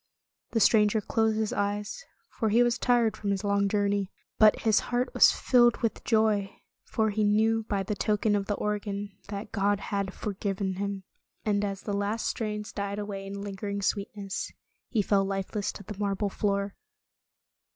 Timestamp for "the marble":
15.83-16.29